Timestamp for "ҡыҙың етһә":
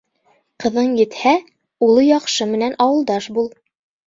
0.63-1.33